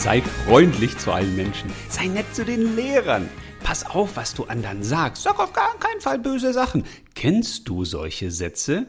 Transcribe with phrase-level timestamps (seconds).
[0.00, 1.70] Sei freundlich zu allen Menschen.
[1.90, 3.28] Sei nett zu den Lehrern.
[3.62, 5.24] Pass auf, was du anderen sagst.
[5.24, 6.84] Sag auf gar keinen Fall böse Sachen.
[7.14, 8.86] Kennst du solche Sätze?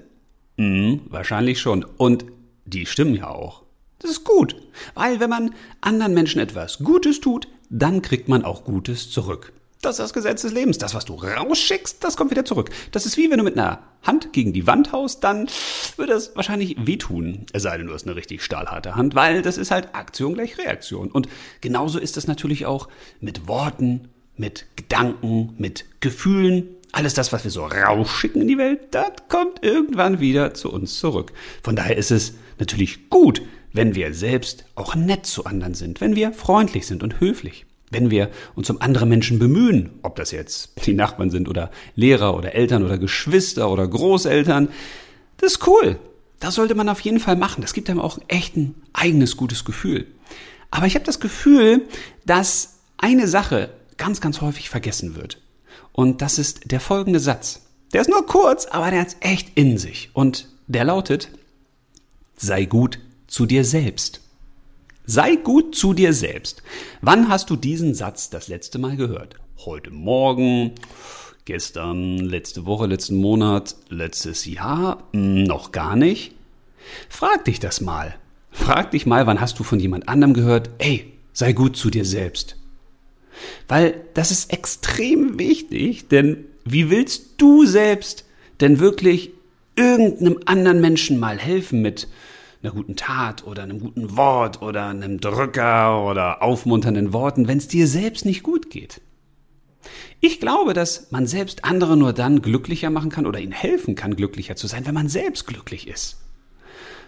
[0.58, 1.84] Hm, wahrscheinlich schon.
[1.84, 2.23] Und
[2.63, 3.63] die stimmen ja auch.
[4.00, 4.55] Das ist gut,
[4.94, 9.52] weil wenn man anderen Menschen etwas Gutes tut, dann kriegt man auch Gutes zurück.
[9.82, 10.77] Das ist das Gesetz des Lebens.
[10.77, 12.70] Das, was du rausschickst, das kommt wieder zurück.
[12.91, 15.49] Das ist wie wenn du mit einer Hand gegen die Wand haust, dann
[15.98, 17.48] würde das wahrscheinlich wehtun.
[17.52, 20.59] Es sei denn, du hast eine richtig stahlharte Hand, weil das ist halt Aktion gleich
[20.59, 21.09] Reaktion.
[21.09, 21.27] Und
[21.62, 22.89] genauso ist es natürlich auch
[23.22, 26.70] mit Worten, mit Gedanken, mit Gefühlen.
[26.91, 31.00] Alles das, was wir so rausschicken in die Welt, das kommt irgendwann wieder zu uns
[31.00, 31.31] zurück.
[31.63, 33.41] Von daher ist es natürlich gut,
[33.73, 38.09] wenn wir selbst auch nett zu anderen sind, wenn wir freundlich sind und höflich wenn
[38.09, 42.56] wir uns um andere Menschen bemühen, ob das jetzt die Nachbarn sind oder Lehrer oder
[42.56, 44.70] Eltern oder Geschwister oder Großeltern,
[45.38, 46.00] das ist cool.
[46.39, 47.62] Das sollte man auf jeden Fall machen.
[47.62, 50.08] Das gibt einem auch echt ein eigenes gutes Gefühl.
[50.72, 51.88] Aber ich habe das Gefühl,
[52.25, 55.39] dass eine Sache ganz, ganz häufig vergessen wird.
[55.92, 57.62] Und das ist der folgende Satz.
[57.94, 60.09] Der ist nur kurz, aber der hat echt in sich.
[60.14, 61.30] Und der lautet,
[62.38, 64.22] sei gut zu dir selbst.
[65.12, 66.64] Sei gut zu dir selbst.
[67.02, 69.36] Wann hast du diesen Satz das letzte Mal gehört?
[69.58, 70.72] Heute Morgen,
[71.44, 75.03] gestern, letzte Woche, letzten Monat, letztes Jahr?
[75.12, 76.31] Hm, noch gar nicht?
[77.09, 78.16] Frag dich das mal.
[78.52, 82.06] Frag dich mal, wann hast du von jemand anderem gehört, ey, sei gut zu dir
[82.06, 82.56] selbst.
[83.68, 88.23] Weil das ist extrem wichtig, denn wie willst du selbst
[88.62, 89.31] denn wirklich
[89.75, 92.08] irgendeinem anderen Menschen mal helfen mit
[92.64, 97.68] einer guten Tat oder einem guten Wort oder einem Drücker oder aufmunternden Worten, wenn es
[97.68, 99.02] dir selbst nicht gut geht.
[100.20, 104.16] Ich glaube, dass man selbst andere nur dann glücklicher machen kann oder ihnen helfen kann,
[104.16, 106.18] glücklicher zu sein, wenn man selbst glücklich ist.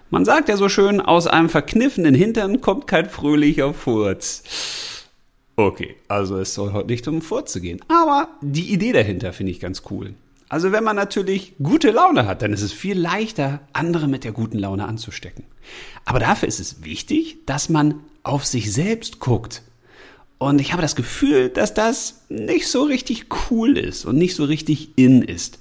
[0.09, 4.43] Man sagt ja so schön, aus einem verkniffenen Hintern kommt kein fröhlicher Furz.
[5.55, 7.79] Okay, also es soll heute nicht um Furze gehen.
[7.87, 10.15] Aber die Idee dahinter finde ich ganz cool.
[10.53, 14.33] Also wenn man natürlich gute Laune hat, dann ist es viel leichter, andere mit der
[14.33, 15.45] guten Laune anzustecken.
[16.05, 19.63] Aber dafür ist es wichtig, dass man auf sich selbst guckt.
[20.37, 24.43] Und ich habe das Gefühl, dass das nicht so richtig cool ist und nicht so
[24.43, 25.57] richtig in ist.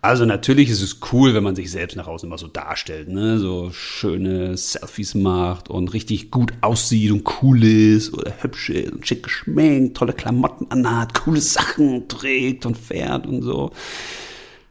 [0.00, 3.38] Also natürlich ist es cool, wenn man sich selbst nach außen immer so darstellt, ne?
[3.38, 9.06] so schöne Selfies macht und richtig gut aussieht und cool ist oder hübsch ist und
[9.06, 13.70] schick geschminkt, tolle Klamotten anhat, coole Sachen trägt und fährt und so.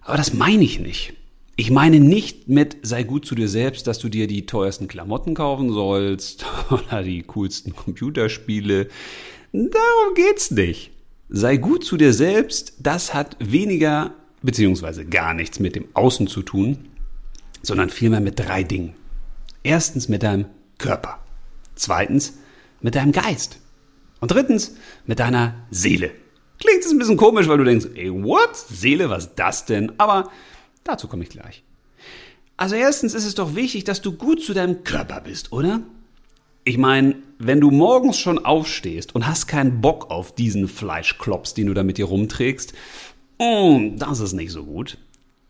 [0.01, 1.13] Aber das meine ich nicht.
[1.56, 5.35] Ich meine nicht mit sei gut zu dir selbst, dass du dir die teuersten Klamotten
[5.35, 8.88] kaufen sollst oder die coolsten Computerspiele.
[9.51, 10.91] Darum geht's nicht.
[11.29, 16.41] Sei gut zu dir selbst, das hat weniger beziehungsweise gar nichts mit dem Außen zu
[16.41, 16.89] tun,
[17.62, 18.94] sondern vielmehr mit drei Dingen.
[19.63, 20.45] Erstens mit deinem
[20.78, 21.19] Körper.
[21.75, 22.33] Zweitens
[22.81, 23.59] mit deinem Geist.
[24.19, 24.75] Und drittens
[25.06, 26.12] mit deiner Seele.
[26.61, 28.55] Klingt es ein bisschen komisch, weil du denkst, ey, what?
[28.55, 29.91] Seele, was das denn?
[29.97, 30.29] Aber
[30.83, 31.63] dazu komme ich gleich.
[32.55, 35.81] Also erstens ist es doch wichtig, dass du gut zu deinem Körper bist, oder?
[36.63, 41.66] Ich meine, wenn du morgens schon aufstehst und hast keinen Bock auf diesen Fleischklops, den
[41.66, 42.73] du da mit dir rumträgst,
[43.39, 45.00] mm, das ist nicht so gut.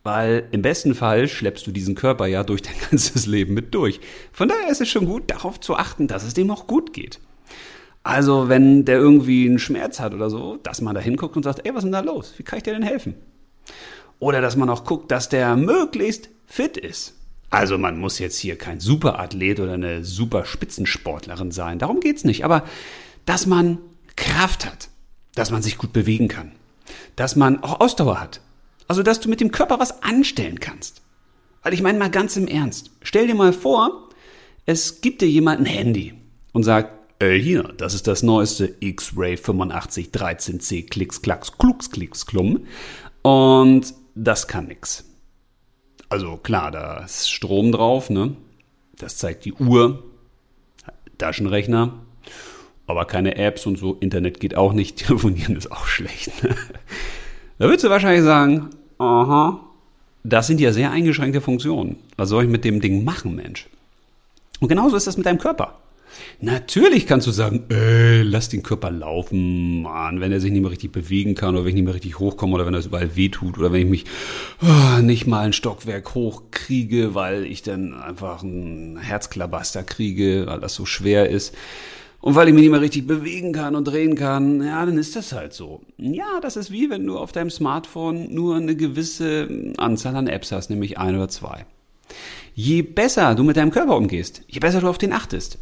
[0.04, 4.00] Weil im besten Fall schleppst du diesen Körper ja durch dein ganzes Leben mit durch.
[4.32, 7.20] Von daher ist es schon gut, darauf zu achten, dass es dem auch gut geht.
[8.04, 11.66] Also, wenn der irgendwie einen Schmerz hat oder so, dass man da hinguckt und sagt,
[11.66, 12.34] ey, was ist denn da los?
[12.38, 13.16] Wie kann ich dir denn helfen?
[14.20, 17.16] Oder dass man auch guckt, dass der möglichst fit ist.
[17.50, 21.80] Also man muss jetzt hier kein Superathlet oder eine super Spitzensportlerin sein.
[21.80, 22.46] Darum geht's nicht.
[22.46, 22.64] Aber
[23.26, 23.80] dass man
[24.16, 24.90] Kraft hat,
[25.36, 26.54] dass man sich gut bewegen kann,
[27.16, 28.42] dass man auch Ausdauer hat.
[28.88, 31.02] Also dass du mit dem Körper was anstellen kannst.
[31.64, 32.92] Weil ich meine mal ganz im Ernst.
[33.02, 34.10] Stell dir mal vor,
[34.66, 36.14] es gibt dir jemand ein Handy
[36.54, 42.66] und sagt, äh, hier, das ist das neueste X-Ray 8513C Klicks, Klacks, Klucks, Klicks, Klum.
[43.22, 45.06] Und das kann nix.
[46.10, 48.36] Also klar, da ist Strom drauf, ne?
[48.98, 50.04] Das zeigt die Uhr,
[51.18, 51.94] Taschenrechner,
[52.86, 53.96] aber keine Apps und so.
[53.96, 56.44] Internet geht auch nicht, telefonieren ist auch schlecht.
[56.44, 56.56] Ne?
[57.60, 59.60] Da würdest du wahrscheinlich sagen, aha,
[60.24, 61.98] das sind ja sehr eingeschränkte Funktionen.
[62.18, 63.68] Was soll ich mit dem Ding machen, Mensch?
[64.60, 65.80] Und genauso ist das mit deinem Körper.
[66.40, 70.72] Natürlich kannst du sagen, ey, lass den Körper laufen, Mann, wenn er sich nicht mehr
[70.72, 73.58] richtig bewegen kann oder wenn ich nicht mehr richtig hochkomme oder wenn das überall wehtut
[73.58, 74.06] oder wenn ich mich
[74.62, 80.74] oh, nicht mal ein Stockwerk hochkriege, weil ich dann einfach einen Herzklabaster kriege, weil das
[80.74, 81.56] so schwer ist.
[82.22, 85.16] Und weil ich mich nicht mehr richtig bewegen kann und drehen kann, ja, dann ist
[85.16, 85.82] das halt so.
[85.98, 90.52] Ja, das ist wie wenn du auf deinem Smartphone nur eine gewisse Anzahl an Apps
[90.52, 91.66] hast, nämlich ein oder zwei.
[92.54, 95.58] Je besser du mit deinem Körper umgehst, je besser du auf den achtest,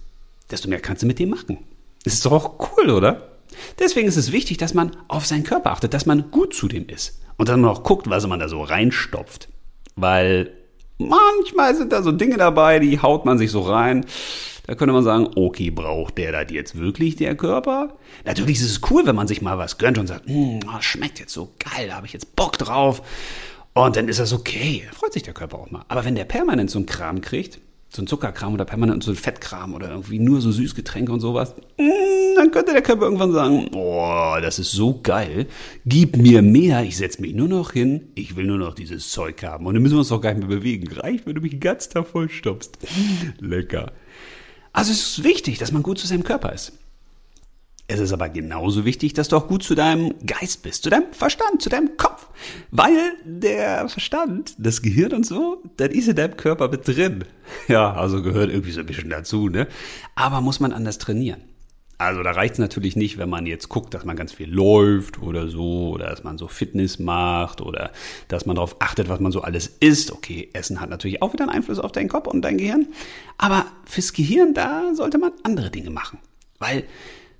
[0.51, 1.57] desto mehr kannst du mit dem machen.
[2.03, 3.29] Ist doch auch cool, oder?
[3.77, 6.87] Deswegen ist es wichtig, dass man auf seinen Körper achtet, dass man gut zu dem
[6.87, 7.19] ist.
[7.37, 9.49] Und dann noch guckt, was man da so reinstopft.
[9.95, 10.51] Weil
[10.97, 14.05] manchmal sind da so Dinge dabei, die haut man sich so rein.
[14.67, 17.97] Da könnte man sagen, okay, braucht der das jetzt wirklich, der Körper?
[18.25, 21.19] Natürlich ist es cool, wenn man sich mal was gönnt und sagt, hm, das schmeckt
[21.19, 23.01] jetzt so geil, da habe ich jetzt Bock drauf.
[23.73, 25.85] Und dann ist das okay, freut sich der Körper auch mal.
[25.87, 29.17] Aber wenn der permanent so einen Kram kriegt, so ein Zuckerkram oder permanent so ein
[29.17, 33.69] Fettkram oder irgendwie nur so Süßgetränke und sowas, mm, dann könnte der Körper irgendwann sagen,
[33.73, 35.47] oh, das ist so geil,
[35.85, 39.41] gib mir mehr, ich setze mich nur noch hin, ich will nur noch dieses Zeug
[39.43, 40.87] haben und dann müssen wir uns doch gar nicht mehr bewegen.
[40.91, 42.77] Reicht, wenn du mich ganz da voll stoppst.
[43.39, 43.91] Lecker.
[44.71, 46.73] Also es ist wichtig, dass man gut zu seinem Körper ist.
[47.91, 51.11] Es ist aber genauso wichtig, dass du auch gut zu deinem Geist bist, zu deinem
[51.11, 52.27] Verstand, zu deinem Kopf.
[52.69, 57.25] Weil der Verstand, das Gehirn und so, das ist in deinem Körper mit drin.
[57.67, 59.67] Ja, also gehört irgendwie so ein bisschen dazu, ne?
[60.13, 61.41] Aber muss man anders trainieren.
[61.97, 65.19] Also da reicht es natürlich nicht, wenn man jetzt guckt, dass man ganz viel läuft
[65.23, 67.91] oder so, oder dass man so Fitness macht oder
[68.27, 70.11] dass man darauf achtet, was man so alles isst.
[70.11, 72.89] Okay, Essen hat natürlich auch wieder einen Einfluss auf deinen Kopf und dein Gehirn.
[73.39, 76.19] Aber fürs Gehirn, da sollte man andere Dinge machen.
[76.59, 76.83] Weil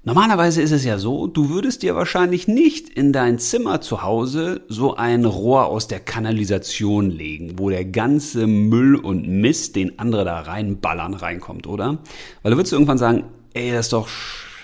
[0.04, 4.62] Normalerweise ist es ja so, du würdest dir wahrscheinlich nicht in dein Zimmer zu Hause
[4.69, 10.24] so ein Rohr aus der Kanalisation legen, wo der ganze Müll und Mist, den andere
[10.24, 11.98] da reinballern, reinkommt, oder?
[12.42, 14.07] Weil du würdest irgendwann sagen, ey, das ist doch,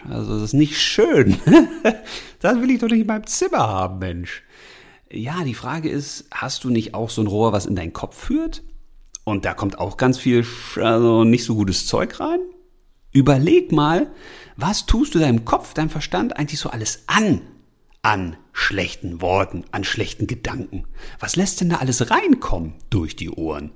[0.10, 1.36] also das ist nicht schön.
[2.40, 4.42] das will ich doch nicht in meinem Zimmer haben, Mensch.
[5.12, 8.18] Ja, die Frage ist, hast du nicht auch so ein Rohr, was in deinen Kopf
[8.18, 8.64] führt?
[9.26, 10.46] Und da kommt auch ganz viel,
[10.78, 12.40] also nicht so gutes Zeug rein?
[13.12, 14.12] Überleg mal,
[14.58, 17.42] was tust du deinem Kopf, deinem Verstand eigentlich so alles an?
[18.02, 20.86] An schlechten Worten, an schlechten Gedanken.
[21.20, 23.72] Was lässt denn da alles reinkommen durch die Ohren?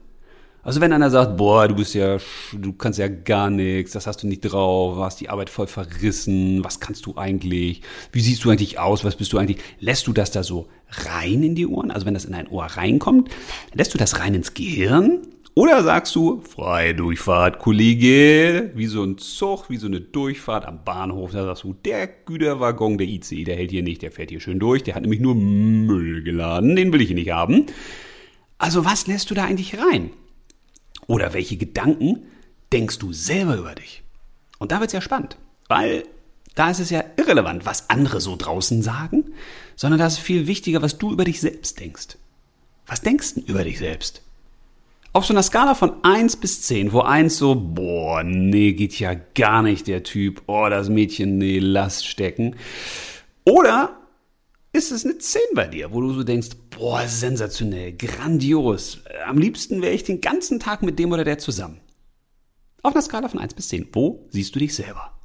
[0.61, 2.17] Also wenn einer sagt, boah, du bist ja,
[2.53, 6.63] du kannst ja gar nichts, das hast du nicht drauf, hast die Arbeit voll verrissen,
[6.63, 10.13] was kannst du eigentlich, wie siehst du eigentlich aus, was bist du eigentlich, lässt du
[10.13, 11.91] das da so rein in die Ohren?
[11.91, 13.29] Also wenn das in ein Ohr reinkommt,
[13.73, 15.21] lässt du das rein ins Gehirn
[15.59, 20.85] oder sagst du, freie Durchfahrt, Kollege, wie so ein Zug, wie so eine Durchfahrt am
[20.85, 21.33] Bahnhof.
[21.33, 24.57] Da sagst du, der Güterwaggon, der IC, der hält hier nicht, der fährt hier schön
[24.57, 27.65] durch, der hat nämlich nur Müll geladen, den will ich hier nicht haben.
[28.57, 30.11] Also was lässt du da eigentlich rein?
[31.07, 32.23] Oder welche Gedanken
[32.71, 34.01] denkst du selber über dich?
[34.59, 35.35] Und da wird's ja spannend,
[35.67, 36.05] weil
[36.55, 39.33] da ist es ja irrelevant, was andere so draußen sagen,
[39.75, 42.17] sondern da ist viel wichtiger, was du über dich selbst denkst.
[42.87, 44.23] Was denkst du über dich selbst?
[45.11, 49.15] Auf so einer Skala von 1 bis 10, wo 1 so, boah, nee, geht ja
[49.15, 52.55] gar nicht der Typ, oh, das Mädchen, nee, lass stecken.
[53.43, 53.97] Oder
[54.71, 59.81] ist es eine 10 bei dir, wo du so denkst, boah, sensationell, grandios, am liebsten
[59.81, 61.79] wäre ich den ganzen Tag mit dem oder der zusammen.
[62.83, 65.17] Auf einer Skala von 1 bis 10, wo siehst du dich selber?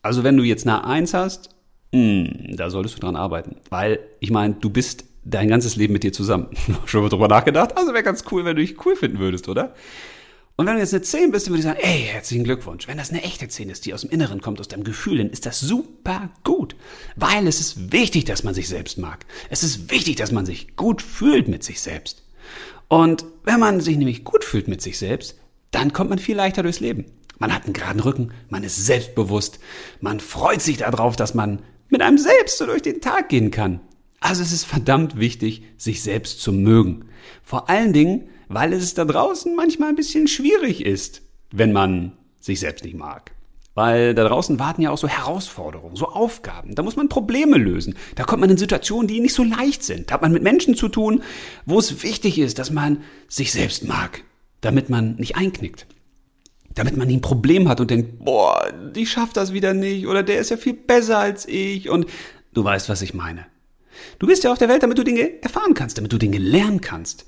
[0.00, 1.50] Also wenn du jetzt eine 1 hast,
[1.92, 3.56] mh, hm, da solltest du dran arbeiten.
[3.68, 6.48] Weil, ich meine, du bist dein ganzes Leben mit dir zusammen.
[6.86, 7.76] Schon mal drüber nachgedacht?
[7.76, 9.74] Also wäre ganz cool, wenn du dich cool finden würdest, oder?
[10.56, 12.86] Und wenn du jetzt eine 10 bist, dann würde ich sagen, ey, herzlichen Glückwunsch.
[12.86, 15.30] Wenn das eine echte 10 ist, die aus dem Inneren kommt, aus deinem Gefühl, dann
[15.30, 16.76] ist das super gut.
[17.16, 19.24] Weil es ist wichtig, dass man sich selbst mag.
[19.48, 22.22] Es ist wichtig, dass man sich gut fühlt mit sich selbst.
[22.88, 25.38] Und wenn man sich nämlich gut fühlt mit sich selbst,
[25.70, 27.06] dann kommt man viel leichter durchs Leben.
[27.38, 29.58] Man hat einen geraden Rücken, man ist selbstbewusst,
[30.00, 33.80] man freut sich darauf, dass man mit einem selbst so durch den Tag gehen kann.
[34.22, 37.06] Also es ist verdammt wichtig, sich selbst zu mögen.
[37.42, 42.60] Vor allen Dingen, weil es da draußen manchmal ein bisschen schwierig ist, wenn man sich
[42.60, 43.32] selbst nicht mag.
[43.74, 46.76] Weil da draußen warten ja auch so Herausforderungen, so Aufgaben.
[46.76, 47.96] Da muss man Probleme lösen.
[48.14, 50.10] Da kommt man in Situationen, die nicht so leicht sind.
[50.10, 51.22] Da hat man mit Menschen zu tun,
[51.66, 54.22] wo es wichtig ist, dass man sich selbst mag,
[54.60, 55.86] damit man nicht einknickt.
[56.74, 60.22] Damit man nie ein Problem hat und denkt, boah, ich schaff das wieder nicht oder
[60.22, 62.06] der ist ja viel besser als ich und
[62.54, 63.46] du weißt, was ich meine.
[64.18, 66.80] Du bist ja auf der Welt, damit du Dinge erfahren kannst, damit du Dinge lernen
[66.80, 67.26] kannst.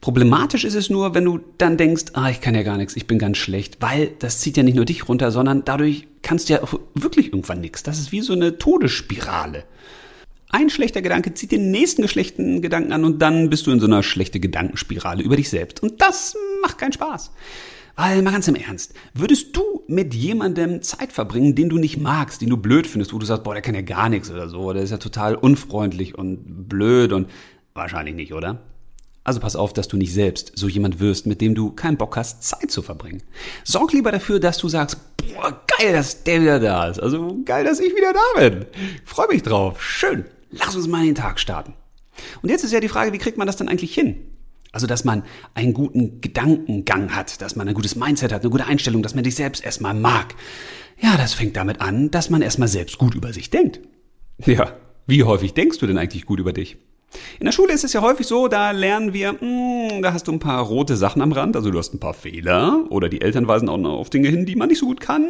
[0.00, 3.06] Problematisch ist es nur, wenn du dann denkst, ah, ich kann ja gar nichts, ich
[3.06, 6.54] bin ganz schlecht, weil das zieht ja nicht nur dich runter, sondern dadurch kannst du
[6.54, 7.82] ja auch wirklich irgendwann nichts.
[7.82, 9.64] Das ist wie so eine Todesspirale.
[10.48, 13.86] Ein schlechter Gedanke zieht den nächsten schlechten Gedanken an und dann bist du in so
[13.86, 15.82] einer schlechten Gedankenspirale über dich selbst.
[15.82, 17.30] Und das macht keinen Spaß.
[17.96, 22.40] Weil mal ganz im Ernst, würdest du mit jemandem Zeit verbringen, den du nicht magst,
[22.40, 24.72] den du blöd findest, wo du sagst, boah, der kann ja gar nichts oder so,
[24.72, 27.28] der ist ja total unfreundlich und blöd und
[27.74, 28.60] wahrscheinlich nicht, oder?
[29.22, 32.16] Also pass auf, dass du nicht selbst so jemand wirst, mit dem du keinen Bock
[32.16, 33.22] hast, Zeit zu verbringen.
[33.64, 37.00] Sorg lieber dafür, dass du sagst, boah, geil, dass der wieder da ist.
[37.00, 38.66] Also geil, dass ich wieder da bin.
[39.04, 39.82] Freue mich drauf.
[39.82, 40.24] Schön.
[40.50, 41.74] Lass uns mal den Tag starten.
[42.42, 44.16] Und jetzt ist ja die Frage, wie kriegt man das dann eigentlich hin?
[44.72, 45.24] Also, dass man
[45.54, 49.24] einen guten Gedankengang hat, dass man ein gutes Mindset hat, eine gute Einstellung, dass man
[49.24, 50.34] dich selbst erstmal mag.
[51.00, 53.80] Ja, das fängt damit an, dass man erstmal selbst gut über sich denkt.
[54.44, 56.76] Ja, wie häufig denkst du denn eigentlich gut über dich?
[57.40, 60.28] In der Schule ist es ja häufig so, da lernen wir, mh, hm, da hast
[60.28, 63.20] du ein paar rote Sachen am Rand, also du hast ein paar Fehler oder die
[63.20, 65.26] Eltern weisen auch noch auf Dinge hin, die man nicht so gut kann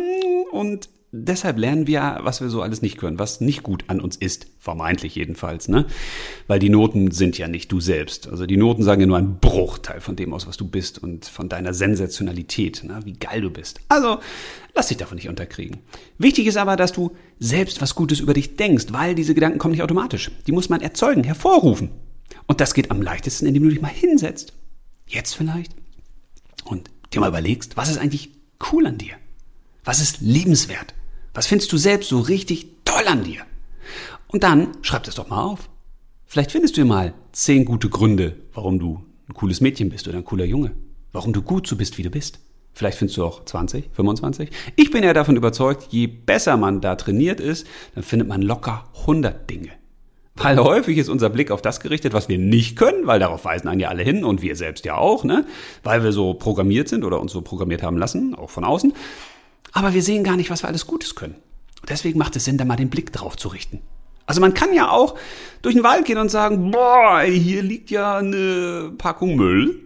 [0.52, 4.17] und deshalb lernen wir, was wir so alles nicht können, was nicht gut an uns
[4.17, 5.87] ist, vermeintlich jedenfalls, ne?
[6.47, 8.29] Weil die Noten sind ja nicht du selbst.
[8.29, 11.25] Also die Noten sagen ja nur einen Bruchteil von dem aus, was du bist und
[11.25, 13.00] von deiner Sensationalität, ne?
[13.05, 13.81] wie geil du bist.
[13.88, 14.21] Also
[14.75, 15.79] lass dich davon nicht unterkriegen.
[16.19, 19.73] Wichtig ist aber, dass du selbst was Gutes über dich denkst, weil diese Gedanken kommen
[19.73, 20.31] nicht automatisch.
[20.47, 21.90] Die muss man erzeugen, hervorrufen.
[22.47, 24.52] Und das geht am leichtesten, indem du dich mal hinsetzt.
[25.07, 25.75] Jetzt vielleicht.
[26.64, 28.31] Und dir mal überlegst, was ist eigentlich
[28.73, 29.14] cool an dir?
[29.85, 30.95] Was ist liebenswert?
[31.32, 33.42] Was findest du selbst so richtig toll an dir?
[34.28, 35.68] Und dann schreib das doch mal auf.
[36.26, 40.25] Vielleicht findest du mal zehn gute Gründe, warum du ein cooles Mädchen bist oder ein
[40.25, 40.72] cooler Junge.
[41.12, 42.40] Warum du gut so bist, wie du bist.
[42.72, 44.50] Vielleicht findest du auch 20, 25.
[44.76, 48.88] Ich bin ja davon überzeugt, je besser man da trainiert ist, dann findet man locker
[49.00, 49.70] 100 Dinge.
[50.37, 53.68] Weil häufig ist unser Blick auf das gerichtet, was wir nicht können, weil darauf weisen
[53.68, 55.44] einen ja alle hin und wir selbst ja auch, ne?
[55.82, 58.94] Weil wir so programmiert sind oder uns so programmiert haben lassen, auch von außen.
[59.72, 61.36] Aber wir sehen gar nicht, was wir alles Gutes können.
[61.88, 63.80] deswegen macht es Sinn, da mal den Blick drauf zu richten.
[64.26, 65.16] Also man kann ja auch
[65.62, 69.80] durch den Wald gehen und sagen, boah, hier liegt ja eine Packung Müll.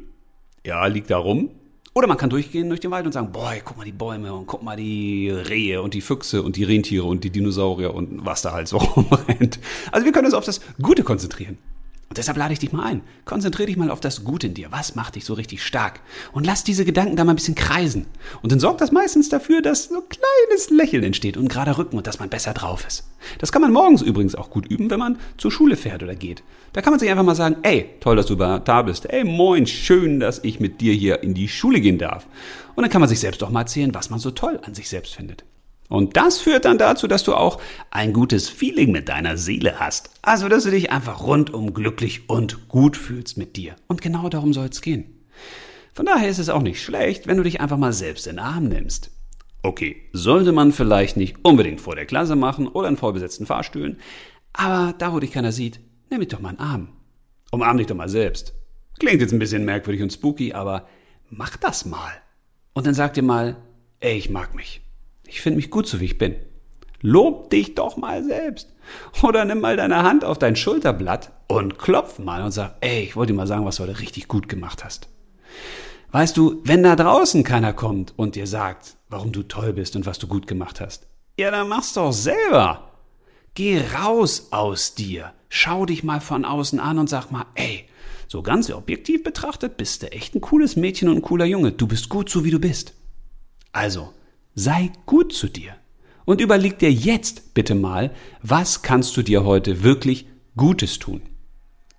[0.67, 1.51] Ja, liegt da rum.
[1.95, 4.47] Oder man kann durchgehen durch den Wald und sagen, boah, guck mal die Bäume und
[4.47, 8.43] guck mal die Rehe und die Füchse und die Rentiere und die Dinosaurier und was
[8.43, 9.61] da halt so rumrennt.
[9.93, 11.57] Also wir können uns auf das Gute konzentrieren.
[12.15, 13.01] Und deshalb lade ich dich mal ein.
[13.25, 14.69] Konzentriere dich mal auf das Gute in dir.
[14.71, 15.99] Was macht dich so richtig stark?
[16.31, 18.07] Und lass diese Gedanken da mal ein bisschen kreisen.
[18.41, 21.97] Und dann sorgt das meistens dafür, dass so ein kleines Lächeln entsteht und gerade Rücken
[21.97, 23.03] und dass man besser drauf ist.
[23.41, 26.45] Das kann man morgens übrigens auch gut üben, wenn man zur Schule fährt oder geht.
[26.73, 29.07] Da kann man sich einfach mal sagen, ey, toll, dass du da bist.
[29.07, 32.29] Ey, moin, schön, dass ich mit dir hier in die Schule gehen darf.
[32.77, 34.89] Und dann kann man sich selbst doch mal erzählen, was man so toll an sich
[34.89, 35.43] selbst findet.
[35.89, 37.61] Und das führt dann dazu, dass du auch
[37.91, 40.11] ein gutes Feeling mit deiner Seele hast.
[40.23, 43.77] Also, dass du dich einfach rundum glücklich und gut fühlst mit dir.
[43.87, 45.25] Und genau darum soll es gehen.
[45.93, 48.45] Von daher ist es auch nicht schlecht, wenn du dich einfach mal selbst in den
[48.45, 49.11] Arm nimmst.
[49.63, 53.99] Okay, sollte man vielleicht nicht unbedingt vor der Klasse machen oder in vollbesetzten Fahrstühlen,
[54.53, 56.89] aber da, wo dich keiner sieht, nimm dich doch mal einen Arm.
[57.51, 58.55] Umarm dich doch mal selbst.
[58.99, 60.87] Klingt jetzt ein bisschen merkwürdig und spooky, aber
[61.31, 62.13] mach das mal.
[62.73, 63.57] Und dann sag dir mal,
[64.01, 64.83] ey, ich mag mich.
[65.27, 66.37] Ich finde mich gut so, wie ich bin.
[67.01, 68.73] Lob dich doch mal selbst.
[69.23, 73.17] Oder nimm mal deine Hand auf dein Schulterblatt und klopf mal und sag, ey, ich
[73.17, 75.09] wollte dir mal sagen, was du heute richtig gut gemacht hast.
[76.13, 80.07] Weißt du, wenn da draußen keiner kommt und dir sagt, warum du toll bist und
[80.07, 82.93] was du gut gemacht hast, ja, dann mach's doch selber.
[83.55, 85.33] Geh raus aus dir.
[85.49, 87.89] Schau dich mal von außen an und sag mal, ey,
[88.29, 91.73] so ganz objektiv betrachtet bist du echt ein cooles Mädchen und ein cooler Junge.
[91.73, 92.95] Du bist gut so, wie du bist.
[93.73, 94.13] Also,
[94.55, 95.75] Sei gut zu dir.
[96.25, 101.23] Und überleg dir jetzt bitte mal, was kannst du dir heute wirklich Gutes tun?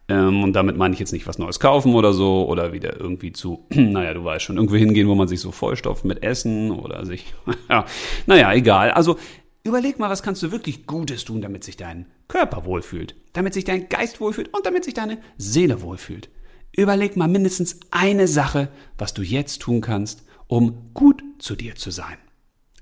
[0.07, 3.33] Ähm, und damit meine ich jetzt nicht was Neues kaufen oder so oder wieder irgendwie
[3.33, 7.05] zu, naja, du weißt schon, irgendwo hingehen, wo man sich so vollstopft mit Essen oder
[7.05, 7.33] sich,
[7.69, 7.85] ja,
[8.25, 8.91] naja, egal.
[8.91, 9.17] Also
[9.63, 13.65] überleg mal, was kannst du wirklich Gutes tun, damit sich dein Körper wohlfühlt, damit sich
[13.65, 16.29] dein Geist wohlfühlt und damit sich deine Seele wohlfühlt.
[16.71, 21.89] Überleg mal mindestens eine Sache, was du jetzt tun kannst, um gut zu dir zu
[21.91, 22.17] sein.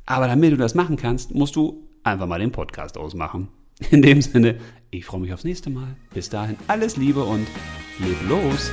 [0.06, 3.50] Aber damit du das machen kannst, musst du einfach mal den Podcast ausmachen.
[3.92, 4.60] In dem Sinne,
[4.92, 5.96] ich freue mich aufs nächste Mal.
[6.14, 7.48] Bis dahin alles Liebe und
[8.00, 8.72] leb los.